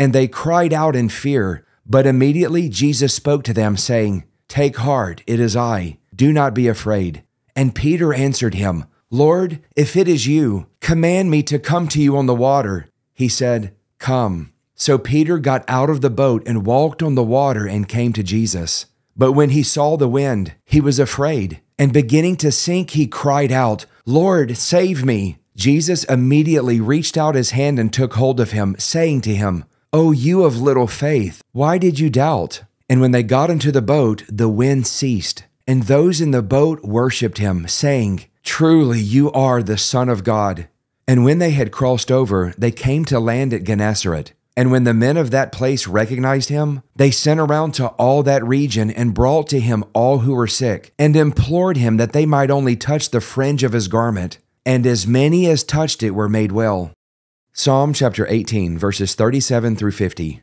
And 0.00 0.14
they 0.14 0.28
cried 0.28 0.72
out 0.72 0.96
in 0.96 1.10
fear. 1.10 1.66
But 1.84 2.06
immediately 2.06 2.70
Jesus 2.70 3.12
spoke 3.12 3.44
to 3.44 3.52
them, 3.52 3.76
saying, 3.76 4.24
Take 4.48 4.78
heart, 4.78 5.22
it 5.26 5.38
is 5.38 5.54
I. 5.54 5.98
Do 6.16 6.32
not 6.32 6.54
be 6.54 6.68
afraid. 6.68 7.22
And 7.54 7.74
Peter 7.74 8.14
answered 8.14 8.54
him, 8.54 8.86
Lord, 9.10 9.60
if 9.76 9.96
it 9.96 10.08
is 10.08 10.26
you, 10.26 10.68
command 10.80 11.30
me 11.30 11.42
to 11.42 11.58
come 11.58 11.86
to 11.88 12.00
you 12.00 12.16
on 12.16 12.24
the 12.24 12.34
water. 12.34 12.86
He 13.12 13.28
said, 13.28 13.76
Come. 13.98 14.54
So 14.74 14.96
Peter 14.96 15.38
got 15.38 15.64
out 15.68 15.90
of 15.90 16.00
the 16.00 16.08
boat 16.08 16.44
and 16.46 16.64
walked 16.64 17.02
on 17.02 17.14
the 17.14 17.22
water 17.22 17.66
and 17.66 17.86
came 17.86 18.14
to 18.14 18.22
Jesus. 18.22 18.86
But 19.14 19.32
when 19.32 19.50
he 19.50 19.62
saw 19.62 19.98
the 19.98 20.08
wind, 20.08 20.54
he 20.64 20.80
was 20.80 20.98
afraid, 20.98 21.60
and 21.78 21.92
beginning 21.92 22.36
to 22.36 22.50
sink, 22.50 22.90
he 22.90 23.06
cried 23.06 23.52
out, 23.52 23.84
Lord, 24.06 24.56
save 24.56 25.04
me. 25.04 25.36
Jesus 25.56 26.04
immediately 26.04 26.80
reached 26.80 27.18
out 27.18 27.34
his 27.34 27.50
hand 27.50 27.78
and 27.78 27.92
took 27.92 28.14
hold 28.14 28.40
of 28.40 28.52
him, 28.52 28.76
saying 28.78 29.20
to 29.22 29.34
him, 29.34 29.66
O 29.92 30.12
you 30.12 30.44
of 30.44 30.56
little 30.56 30.86
faith, 30.86 31.42
why 31.50 31.76
did 31.76 31.98
you 31.98 32.10
doubt? 32.10 32.62
And 32.88 33.00
when 33.00 33.10
they 33.10 33.24
got 33.24 33.50
into 33.50 33.72
the 33.72 33.82
boat, 33.82 34.22
the 34.28 34.48
wind 34.48 34.86
ceased, 34.86 35.46
and 35.66 35.82
those 35.82 36.20
in 36.20 36.30
the 36.30 36.42
boat 36.42 36.84
worshipped 36.84 37.38
him, 37.38 37.66
saying, 37.66 38.26
Truly 38.44 39.00
you 39.00 39.32
are 39.32 39.64
the 39.64 39.76
Son 39.76 40.08
of 40.08 40.22
God. 40.22 40.68
And 41.08 41.24
when 41.24 41.40
they 41.40 41.50
had 41.50 41.72
crossed 41.72 42.12
over, 42.12 42.54
they 42.56 42.70
came 42.70 43.04
to 43.06 43.18
land 43.18 43.52
at 43.52 43.64
Gennesaret. 43.64 44.32
And 44.56 44.70
when 44.70 44.84
the 44.84 44.94
men 44.94 45.16
of 45.16 45.32
that 45.32 45.50
place 45.50 45.88
recognized 45.88 46.50
him, 46.50 46.84
they 46.94 47.10
sent 47.10 47.40
around 47.40 47.72
to 47.72 47.88
all 47.88 48.22
that 48.22 48.46
region 48.46 48.92
and 48.92 49.12
brought 49.12 49.48
to 49.48 49.58
him 49.58 49.82
all 49.92 50.18
who 50.18 50.34
were 50.34 50.46
sick, 50.46 50.94
and 51.00 51.16
implored 51.16 51.76
him 51.76 51.96
that 51.96 52.12
they 52.12 52.26
might 52.26 52.52
only 52.52 52.76
touch 52.76 53.10
the 53.10 53.20
fringe 53.20 53.64
of 53.64 53.72
his 53.72 53.88
garment. 53.88 54.38
And 54.64 54.86
as 54.86 55.04
many 55.04 55.48
as 55.48 55.64
touched 55.64 56.04
it 56.04 56.10
were 56.10 56.28
made 56.28 56.52
well. 56.52 56.92
Psalm 57.62 57.92
chapter 57.92 58.26
18, 58.26 58.78
verses 58.78 59.14
37 59.14 59.76
through 59.76 59.90
50. 59.90 60.40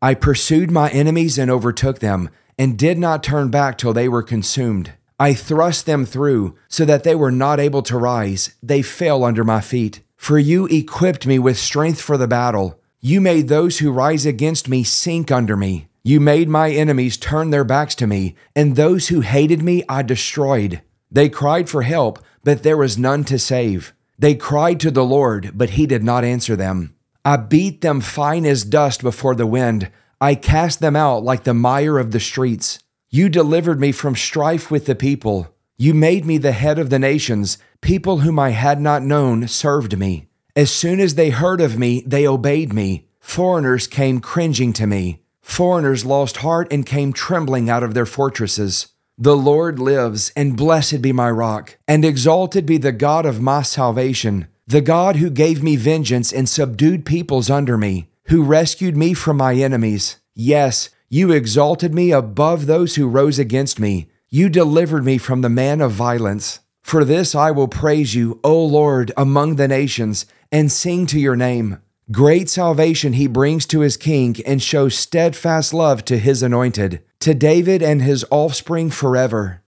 I 0.00 0.14
pursued 0.14 0.70
my 0.70 0.88
enemies 0.90 1.36
and 1.36 1.50
overtook 1.50 1.98
them, 1.98 2.30
and 2.56 2.78
did 2.78 2.96
not 2.96 3.24
turn 3.24 3.50
back 3.50 3.76
till 3.76 3.92
they 3.92 4.08
were 4.08 4.22
consumed. 4.22 4.92
I 5.18 5.34
thrust 5.34 5.84
them 5.84 6.06
through, 6.06 6.56
so 6.68 6.84
that 6.84 7.02
they 7.02 7.16
were 7.16 7.32
not 7.32 7.58
able 7.58 7.82
to 7.82 7.98
rise. 7.98 8.54
They 8.62 8.82
fell 8.82 9.24
under 9.24 9.42
my 9.42 9.60
feet. 9.60 10.02
For 10.14 10.38
you 10.38 10.66
equipped 10.66 11.26
me 11.26 11.40
with 11.40 11.58
strength 11.58 12.00
for 12.00 12.16
the 12.16 12.28
battle. 12.28 12.80
You 13.00 13.20
made 13.20 13.48
those 13.48 13.80
who 13.80 13.90
rise 13.90 14.24
against 14.24 14.68
me 14.68 14.84
sink 14.84 15.32
under 15.32 15.56
me. 15.56 15.88
You 16.04 16.20
made 16.20 16.48
my 16.48 16.70
enemies 16.70 17.16
turn 17.16 17.50
their 17.50 17.64
backs 17.64 17.96
to 17.96 18.06
me, 18.06 18.36
and 18.54 18.76
those 18.76 19.08
who 19.08 19.22
hated 19.22 19.60
me 19.60 19.82
I 19.88 20.02
destroyed. 20.02 20.82
They 21.10 21.28
cried 21.28 21.68
for 21.68 21.82
help, 21.82 22.20
but 22.44 22.62
there 22.62 22.76
was 22.76 22.96
none 22.96 23.24
to 23.24 23.40
save. 23.40 23.92
They 24.18 24.34
cried 24.34 24.80
to 24.80 24.90
the 24.90 25.04
Lord, 25.04 25.52
but 25.54 25.70
he 25.70 25.86
did 25.86 26.04
not 26.04 26.24
answer 26.24 26.56
them. 26.56 26.94
I 27.24 27.36
beat 27.36 27.80
them 27.80 28.00
fine 28.00 28.44
as 28.46 28.64
dust 28.64 29.02
before 29.02 29.34
the 29.34 29.46
wind. 29.46 29.90
I 30.20 30.34
cast 30.34 30.80
them 30.80 30.96
out 30.96 31.24
like 31.24 31.44
the 31.44 31.54
mire 31.54 31.98
of 31.98 32.10
the 32.10 32.20
streets. 32.20 32.78
You 33.10 33.28
delivered 33.28 33.80
me 33.80 33.92
from 33.92 34.14
strife 34.16 34.70
with 34.70 34.86
the 34.86 34.94
people. 34.94 35.54
You 35.76 35.94
made 35.94 36.24
me 36.24 36.38
the 36.38 36.52
head 36.52 36.78
of 36.78 36.90
the 36.90 36.98
nations. 36.98 37.58
People 37.80 38.18
whom 38.18 38.38
I 38.38 38.50
had 38.50 38.80
not 38.80 39.02
known 39.02 39.48
served 39.48 39.98
me. 39.98 40.28
As 40.56 40.70
soon 40.70 41.00
as 41.00 41.16
they 41.16 41.30
heard 41.30 41.60
of 41.60 41.78
me, 41.78 42.04
they 42.06 42.26
obeyed 42.26 42.72
me. 42.72 43.08
Foreigners 43.20 43.86
came 43.86 44.20
cringing 44.20 44.72
to 44.74 44.86
me. 44.86 45.22
Foreigners 45.42 46.04
lost 46.04 46.38
heart 46.38 46.68
and 46.70 46.86
came 46.86 47.12
trembling 47.12 47.68
out 47.68 47.82
of 47.82 47.94
their 47.94 48.06
fortresses. 48.06 48.88
The 49.16 49.36
Lord 49.36 49.78
lives, 49.78 50.32
and 50.34 50.56
blessed 50.56 51.00
be 51.00 51.12
my 51.12 51.30
rock, 51.30 51.78
and 51.86 52.04
exalted 52.04 52.66
be 52.66 52.78
the 52.78 52.90
God 52.90 53.24
of 53.24 53.40
my 53.40 53.62
salvation, 53.62 54.48
the 54.66 54.80
God 54.80 55.16
who 55.16 55.30
gave 55.30 55.62
me 55.62 55.76
vengeance 55.76 56.32
and 56.32 56.48
subdued 56.48 57.06
peoples 57.06 57.48
under 57.48 57.78
me, 57.78 58.08
who 58.24 58.42
rescued 58.42 58.96
me 58.96 59.14
from 59.14 59.36
my 59.36 59.54
enemies. 59.54 60.16
Yes, 60.34 60.90
you 61.08 61.30
exalted 61.30 61.94
me 61.94 62.10
above 62.10 62.66
those 62.66 62.96
who 62.96 63.06
rose 63.06 63.38
against 63.38 63.78
me. 63.78 64.08
You 64.30 64.48
delivered 64.48 65.04
me 65.04 65.18
from 65.18 65.42
the 65.42 65.48
man 65.48 65.80
of 65.80 65.92
violence. 65.92 66.58
For 66.82 67.04
this 67.04 67.36
I 67.36 67.52
will 67.52 67.68
praise 67.68 68.16
you, 68.16 68.40
O 68.42 68.64
Lord, 68.64 69.12
among 69.16 69.54
the 69.54 69.68
nations, 69.68 70.26
and 70.50 70.72
sing 70.72 71.06
to 71.06 71.20
your 71.20 71.36
name. 71.36 71.78
Great 72.12 72.50
salvation 72.50 73.14
he 73.14 73.26
brings 73.26 73.64
to 73.64 73.80
his 73.80 73.96
king 73.96 74.36
and 74.44 74.62
shows 74.62 74.94
steadfast 74.94 75.72
love 75.72 76.04
to 76.04 76.18
his 76.18 76.42
anointed, 76.42 77.02
to 77.20 77.32
David 77.32 77.82
and 77.82 78.02
his 78.02 78.26
offspring 78.30 78.90
forever. 78.90 79.62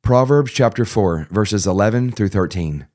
Proverbs 0.00 0.50
chapter 0.50 0.86
4, 0.86 1.28
verses 1.30 1.66
11 1.66 2.12
through 2.12 2.30
13. 2.30 2.86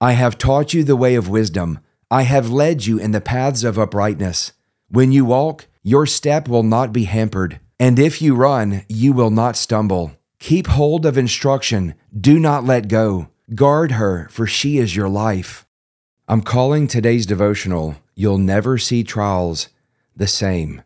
I 0.00 0.12
have 0.14 0.38
taught 0.38 0.74
you 0.74 0.82
the 0.82 0.96
way 0.96 1.14
of 1.14 1.28
wisdom. 1.28 1.78
I 2.10 2.22
have 2.22 2.50
led 2.50 2.84
you 2.84 2.98
in 2.98 3.12
the 3.12 3.20
paths 3.20 3.62
of 3.62 3.78
uprightness. 3.78 4.50
When 4.88 5.12
you 5.12 5.24
walk, 5.24 5.68
your 5.84 6.04
step 6.04 6.48
will 6.48 6.64
not 6.64 6.92
be 6.92 7.04
hampered, 7.04 7.60
and 7.78 7.96
if 7.96 8.20
you 8.20 8.34
run, 8.34 8.84
you 8.88 9.12
will 9.12 9.30
not 9.30 9.56
stumble. 9.56 10.16
Keep 10.40 10.66
hold 10.66 11.06
of 11.06 11.16
instruction. 11.16 11.94
Do 12.20 12.40
not 12.40 12.64
let 12.64 12.88
go. 12.88 13.28
Guard 13.54 13.92
her, 13.92 14.26
for 14.30 14.48
she 14.48 14.78
is 14.78 14.96
your 14.96 15.08
life. 15.08 15.64
I'm 16.28 16.42
calling 16.42 16.86
today's 16.86 17.26
devotional, 17.26 17.96
You'll 18.14 18.38
Never 18.38 18.78
See 18.78 19.02
Trials 19.02 19.68
the 20.14 20.28
Same. 20.28 20.82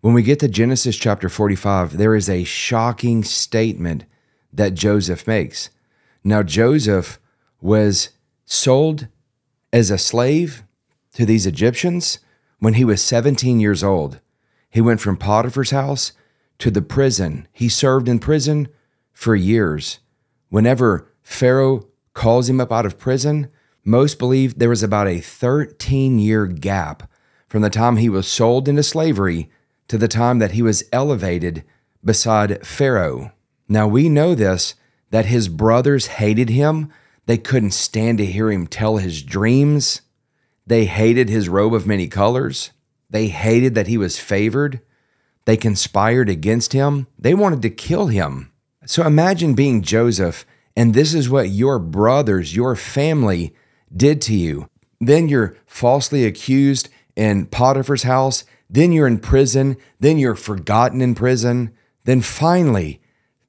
When 0.00 0.14
we 0.14 0.22
get 0.22 0.38
to 0.40 0.48
Genesis 0.48 0.96
chapter 0.96 1.28
45, 1.28 1.98
there 1.98 2.14
is 2.14 2.30
a 2.30 2.44
shocking 2.44 3.24
statement 3.24 4.04
that 4.52 4.74
Joseph 4.74 5.26
makes. 5.26 5.70
Now, 6.22 6.44
Joseph 6.44 7.18
was 7.60 8.10
sold 8.44 9.08
as 9.72 9.90
a 9.90 9.98
slave 9.98 10.62
to 11.14 11.26
these 11.26 11.46
Egyptians 11.46 12.20
when 12.60 12.74
he 12.74 12.84
was 12.84 13.02
17 13.02 13.58
years 13.58 13.82
old. 13.82 14.20
He 14.70 14.80
went 14.80 15.00
from 15.00 15.16
Potiphar's 15.16 15.72
house 15.72 16.12
to 16.58 16.70
the 16.70 16.80
prison. 16.80 17.48
He 17.52 17.68
served 17.68 18.08
in 18.08 18.20
prison 18.20 18.68
for 19.12 19.34
years. 19.34 19.98
Whenever 20.48 21.10
Pharaoh 21.22 21.88
calls 22.14 22.48
him 22.48 22.60
up 22.60 22.70
out 22.70 22.86
of 22.86 23.00
prison, 23.00 23.50
most 23.86 24.18
believe 24.18 24.58
there 24.58 24.68
was 24.68 24.82
about 24.82 25.06
a 25.06 25.20
13 25.20 26.18
year 26.18 26.46
gap 26.46 27.08
from 27.48 27.62
the 27.62 27.70
time 27.70 27.96
he 27.96 28.08
was 28.08 28.26
sold 28.26 28.68
into 28.68 28.82
slavery 28.82 29.48
to 29.86 29.96
the 29.96 30.08
time 30.08 30.40
that 30.40 30.50
he 30.50 30.60
was 30.60 30.82
elevated 30.92 31.62
beside 32.04 32.66
Pharaoh. 32.66 33.30
Now 33.68 33.86
we 33.86 34.08
know 34.08 34.34
this 34.34 34.74
that 35.10 35.26
his 35.26 35.48
brothers 35.48 36.06
hated 36.06 36.50
him. 36.50 36.92
They 37.26 37.38
couldn't 37.38 37.70
stand 37.70 38.18
to 38.18 38.26
hear 38.26 38.50
him 38.50 38.66
tell 38.66 38.96
his 38.96 39.22
dreams. 39.22 40.02
They 40.66 40.86
hated 40.86 41.28
his 41.28 41.48
robe 41.48 41.72
of 41.72 41.86
many 41.86 42.08
colors. 42.08 42.72
They 43.08 43.28
hated 43.28 43.76
that 43.76 43.86
he 43.86 43.96
was 43.96 44.18
favored. 44.18 44.80
They 45.44 45.56
conspired 45.56 46.28
against 46.28 46.72
him. 46.72 47.06
They 47.16 47.34
wanted 47.34 47.62
to 47.62 47.70
kill 47.70 48.08
him. 48.08 48.50
So 48.84 49.06
imagine 49.06 49.54
being 49.54 49.82
Joseph, 49.82 50.44
and 50.76 50.92
this 50.92 51.14
is 51.14 51.30
what 51.30 51.50
your 51.50 51.78
brothers, 51.78 52.56
your 52.56 52.74
family 52.74 53.54
did 53.94 54.20
to 54.22 54.34
you. 54.34 54.68
Then 55.00 55.28
you're 55.28 55.56
falsely 55.66 56.24
accused 56.24 56.88
in 57.14 57.46
Potiphar's 57.46 58.04
house. 58.04 58.44
Then 58.68 58.92
you're 58.92 59.06
in 59.06 59.18
prison. 59.18 59.76
Then 60.00 60.18
you're 60.18 60.34
forgotten 60.34 61.00
in 61.00 61.14
prison. 61.14 61.72
Then 62.04 62.20
finally, 62.20 63.00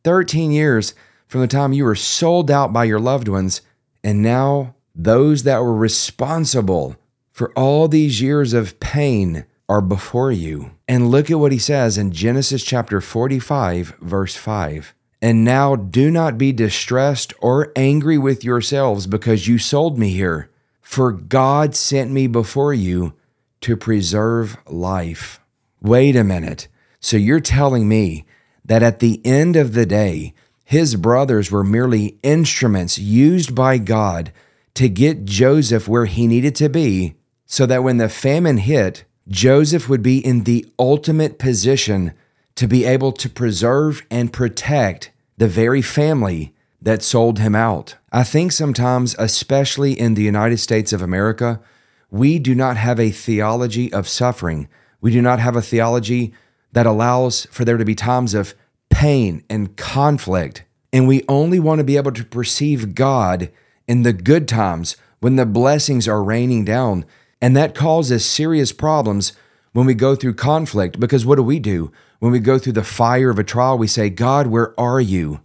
13 0.04 0.52
years 0.52 0.94
from 1.28 1.42
the 1.42 1.48
time 1.48 1.74
you 1.74 1.84
were 1.84 1.96
sold 1.96 2.50
out 2.50 2.74
by 2.74 2.86
your 2.86 3.00
loved 3.00 3.28
ones, 3.28 3.62
and 4.04 4.22
now 4.22 4.76
those 4.96 5.44
that 5.44 5.60
were 5.62 5.76
responsible 5.76 6.96
for 7.32 7.52
all 7.52 7.88
these 7.88 8.22
years 8.22 8.54
of 8.54 8.80
pain 8.80 9.46
are 9.70 9.82
before 9.82 10.32
you. 10.32 10.72
And 10.88 11.12
look 11.12 11.30
at 11.30 11.40
what 11.40 11.52
he 11.52 11.60
says 11.60 11.98
in 11.98 12.12
Genesis 12.12 12.64
chapter 12.64 13.02
45, 13.02 13.96
verse 14.00 14.36
5. 14.36 14.94
And 15.22 15.44
now 15.44 15.76
do 15.76 16.12
not 16.12 16.38
be 16.38 16.52
distressed 16.52 17.34
or 17.42 17.72
angry 17.76 18.18
with 18.18 18.44
yourselves 18.44 19.08
because 19.08 19.48
you 19.48 19.58
sold 19.58 19.98
me 19.98 20.10
here, 20.10 20.50
for 20.82 21.12
God 21.12 21.76
sent 21.76 22.12
me 22.12 22.28
before 22.28 22.74
you 22.74 23.14
to 23.62 23.76
preserve 23.76 24.58
life. 24.68 25.40
Wait 25.82 26.16
a 26.16 26.24
minute. 26.24 26.68
So 27.00 27.18
you're 27.18 27.40
telling 27.40 27.88
me 27.88 28.26
that 28.66 28.84
at 28.84 29.00
the 29.00 29.20
end 29.26 29.56
of 29.56 29.74
the 29.74 29.86
day, 29.86 30.34
his 30.64 30.96
brothers 30.96 31.50
were 31.50 31.64
merely 31.64 32.18
instruments 32.22 33.00
used 33.00 33.56
by 33.56 33.78
God 33.78 34.32
to 34.76 34.90
get 34.90 35.26
Joseph 35.26 35.88
where 35.88 36.06
he 36.06 36.28
needed 36.28 36.54
to 36.56 36.70
be, 36.70 37.16
so 37.46 37.66
that 37.66 37.84
when 37.84 37.98
the 37.98 38.10
famine 38.10 38.58
hit, 38.58 39.06
Joseph 39.28 39.90
would 39.90 40.04
be 40.04 40.24
in 40.24 40.44
the 40.44 40.66
ultimate 40.78 41.40
position 41.40 42.14
to 42.58 42.68
be 42.68 42.86
able 42.86 43.12
to 43.14 43.30
preserve 43.30 44.06
and 44.12 44.34
protect 44.34 45.12
the 45.38 45.48
very 45.48 45.82
family 45.82 46.54
that 46.82 47.04
sold 47.04 47.40
him 47.40 47.56
out. 47.56 47.96
I 48.12 48.24
think 48.24 48.52
sometimes, 48.52 49.16
especially 49.18 49.98
in 49.98 50.16
the 50.16 50.24
United 50.24 50.58
States 50.58 50.92
of 50.92 51.02
America, 51.02 51.62
we 52.10 52.40
do 52.40 52.56
not 52.56 52.78
have 52.78 53.00
a 53.00 53.12
theology 53.12 53.92
of 53.94 54.08
suffering. 54.08 54.68
We 55.02 55.12
do 55.12 55.22
not 55.22 55.40
have 55.40 55.56
a 55.56 55.62
theology 55.62 56.34
that 56.72 56.86
allows 56.86 57.46
for 57.48 57.64
there 57.64 57.78
to 57.78 57.86
be 57.86 57.96
times 57.96 58.34
of 58.34 58.56
pain 58.90 59.44
and 59.50 59.76
conflict. 59.78 60.64
And 60.92 61.08
we 61.08 61.24
only 61.30 61.60
want 61.60 61.80
to 61.80 61.84
be 61.84 61.98
able 61.98 62.12
to 62.14 62.26
perceive 62.26 62.96
God 62.96 63.52
in 63.88 64.02
the 64.02 64.14
good 64.14 64.48
times 64.48 64.98
when 65.20 65.36
the 65.36 65.46
blessings 65.46 66.08
are 66.08 66.24
raining 66.24 66.66
down. 66.66 67.06
And 67.40 67.56
that 67.56 67.76
causes 67.76 68.26
serious 68.26 68.72
problems 68.72 69.34
when 69.74 69.86
we 69.86 69.94
go 69.94 70.16
through 70.16 70.34
conflict 70.34 71.00
because 71.00 71.26
what 71.26 71.36
do 71.36 71.44
we 71.44 71.60
do? 71.60 71.92
When 72.20 72.32
we 72.32 72.40
go 72.40 72.58
through 72.58 72.74
the 72.74 72.84
fire 72.84 73.30
of 73.30 73.38
a 73.38 73.44
trial, 73.44 73.78
we 73.78 73.88
say, 73.88 74.10
God, 74.10 74.48
where 74.48 74.80
are 74.80 75.00
you? 75.00 75.42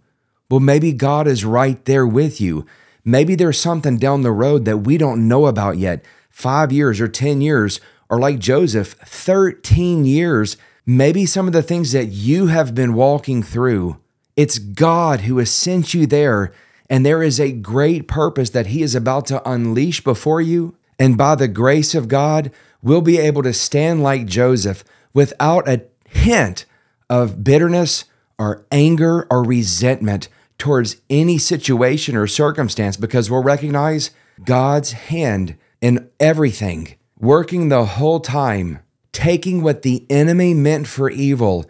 Well, 0.49 0.59
maybe 0.59 0.91
God 0.91 1.27
is 1.27 1.45
right 1.45 1.83
there 1.85 2.05
with 2.05 2.41
you. 2.41 2.65
Maybe 3.05 3.35
there's 3.35 3.59
something 3.59 3.97
down 3.97 4.21
the 4.21 4.31
road 4.31 4.65
that 4.65 4.79
we 4.79 4.97
don't 4.97 5.27
know 5.27 5.45
about 5.45 5.77
yet. 5.77 6.03
Five 6.29 6.71
years 6.71 6.99
or 6.99 7.07
10 7.07 7.41
years, 7.41 7.79
or 8.09 8.19
like 8.19 8.39
Joseph, 8.39 8.93
13 9.05 10.05
years. 10.05 10.57
Maybe 10.85 11.25
some 11.25 11.47
of 11.47 11.53
the 11.53 11.63
things 11.63 11.91
that 11.91 12.07
you 12.07 12.47
have 12.47 12.75
been 12.75 12.93
walking 12.93 13.43
through 13.43 13.99
It's 14.35 14.57
God 14.57 15.21
who 15.21 15.37
has 15.37 15.51
sent 15.51 15.93
you 15.93 16.07
there, 16.07 16.51
and 16.89 17.05
there 17.05 17.21
is 17.21 17.39
a 17.39 17.51
great 17.51 18.07
purpose 18.07 18.49
that 18.49 18.67
He 18.67 18.81
is 18.81 18.95
about 18.95 19.27
to 19.27 19.47
unleash 19.47 20.03
before 20.03 20.41
you. 20.41 20.75
And 20.97 21.17
by 21.17 21.35
the 21.35 21.47
grace 21.47 21.93
of 21.93 22.07
God, 22.07 22.51
we'll 22.81 23.01
be 23.01 23.19
able 23.19 23.43
to 23.43 23.53
stand 23.53 24.01
like 24.01 24.25
Joseph 24.25 24.83
without 25.13 25.67
a 25.67 25.85
hint 26.13 26.65
of 27.09 27.43
bitterness 27.43 28.05
or 28.37 28.65
anger 28.71 29.27
or 29.29 29.43
resentment 29.43 30.29
towards 30.57 30.97
any 31.09 31.37
situation 31.37 32.15
or 32.15 32.27
circumstance 32.27 32.97
because 32.97 33.29
we'll 33.29 33.43
recognize 33.43 34.11
God's 34.43 34.93
hand 34.93 35.55
in 35.81 36.09
everything, 36.19 36.95
working 37.19 37.69
the 37.69 37.85
whole 37.85 38.19
time, 38.19 38.79
taking 39.11 39.61
what 39.61 39.81
the 39.81 40.05
enemy 40.09 40.53
meant 40.53 40.87
for 40.87 41.09
evil 41.09 41.65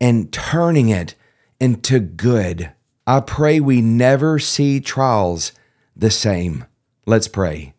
and 0.00 0.32
turning 0.32 0.88
it 0.90 1.14
into 1.58 1.98
good. 1.98 2.72
I 3.06 3.20
pray 3.20 3.60
we 3.60 3.80
never 3.80 4.38
see 4.38 4.80
trials 4.80 5.52
the 5.96 6.10
same. 6.10 6.64
Let's 7.06 7.28
pray. 7.28 7.74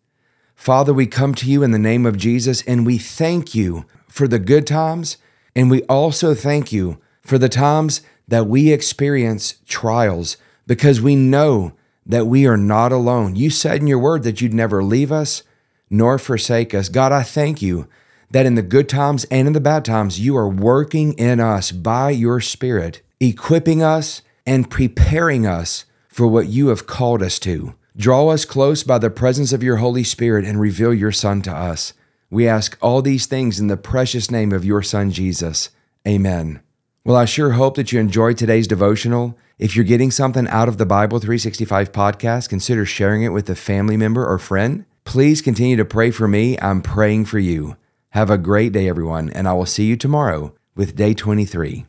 Father, 0.56 0.94
we 0.94 1.06
come 1.08 1.36
to 1.36 1.50
you 1.50 1.64
in 1.64 1.72
the 1.72 1.80
name 1.80 2.06
of 2.06 2.18
Jesus 2.18 2.64
and 2.64 2.86
we 2.86 2.98
thank 2.98 3.54
you 3.54 3.86
for 4.08 4.28
the 4.28 4.40
good 4.40 4.66
times. 4.66 5.18
And 5.56 5.70
we 5.70 5.84
also 5.84 6.34
thank 6.34 6.72
you 6.72 7.00
for 7.22 7.38
the 7.38 7.50
times 7.50 8.02
that 8.28 8.48
we 8.48 8.72
experience 8.72 9.56
trials 9.66 10.38
because 10.68 11.02
we 11.02 11.16
know 11.16 11.74
that 12.06 12.28
we 12.28 12.46
are 12.46 12.58
not 12.58 12.92
alone. 12.92 13.36
You 13.36 13.50
said 13.50 13.82
in 13.82 13.88
your 13.88 14.00
word 14.00 14.24
that 14.24 14.42
you'd 14.42 14.54
never 14.54 14.84
leave 14.84 15.12
us 15.12 15.44
nor 15.90 16.18
forsake 16.18 16.74
us. 16.74 16.90
God, 16.90 17.12
I 17.12 17.24
thank 17.24 17.62
you 17.62 17.88
that 18.32 18.46
in 18.46 18.56
the 18.56 18.62
good 18.62 18.90
times 18.90 19.24
and 19.26 19.48
in 19.48 19.54
the 19.54 19.60
bad 19.60 19.86
times, 19.86 20.20
you 20.20 20.36
are 20.36 20.50
working 20.50 21.14
in 21.14 21.40
us 21.40 21.72
by 21.72 22.10
your 22.10 22.42
Spirit, 22.42 23.02
equipping 23.20 23.82
us 23.82 24.22
and 24.46 24.70
preparing 24.70 25.46
us 25.46 25.86
for 26.08 26.28
what 26.28 26.48
you 26.48 26.68
have 26.68 26.88
called 26.88 27.22
us 27.22 27.40
to. 27.40 27.76
Draw 27.98 28.30
us 28.30 28.46
close 28.46 28.84
by 28.84 28.98
the 28.98 29.10
presence 29.10 29.54
of 29.54 29.64
your 29.64 29.78
Holy 29.78 30.04
Spirit 30.04 30.46
and 30.46 30.60
reveal 30.60 30.94
your 30.94 31.12
Son 31.12 31.42
to 31.44 31.52
us. 31.52 31.94
We 32.30 32.48
ask 32.48 32.78
all 32.82 33.02
these 33.02 33.26
things 33.26 33.60
in 33.60 33.68
the 33.68 33.78
precious 33.78 34.32
name 34.32 34.52
of 34.52 34.66
your 34.66 34.82
Son, 34.82 35.12
Jesus. 35.12 35.70
Amen. 36.08 36.62
Well, 37.04 37.16
I 37.16 37.26
sure 37.26 37.52
hope 37.52 37.76
that 37.76 37.92
you 37.92 38.00
enjoyed 38.00 38.38
today's 38.38 38.68
devotional. 38.68 39.38
If 39.60 39.76
you're 39.76 39.86
getting 39.86 40.12
something 40.12 40.48
out 40.48 40.68
of 40.68 40.78
the 40.78 40.86
Bible 40.86 41.20
365 41.20 41.92
podcast, 41.92 42.50
consider 42.50 42.86
sharing 42.86 43.24
it 43.24 43.30
with 43.30 43.50
a 43.50 43.56
family 43.56 43.96
member 43.96 44.26
or 44.26 44.40
friend. 44.40 44.86
Please 45.04 45.42
continue 45.42 45.78
to 45.78 45.86
pray 45.86 46.12
for 46.12 46.28
me. 46.28 46.60
I'm 46.60 46.82
praying 46.82 47.26
for 47.26 47.40
you. 47.40 47.78
Have 48.10 48.30
a 48.30 48.38
great 48.38 48.72
day, 48.72 48.90
everyone, 48.90 49.30
and 49.30 49.48
I 49.48 49.54
will 49.54 49.66
see 49.66 49.86
you 49.86 49.96
tomorrow 49.96 50.54
with 50.76 50.96
day 50.96 51.14
23. 51.14 51.86